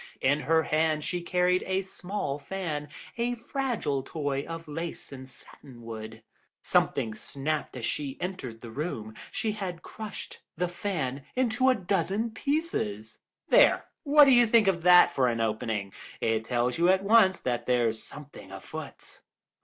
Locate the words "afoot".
18.51-19.21